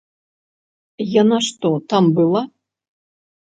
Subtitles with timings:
[1.21, 2.43] Яна што, там была?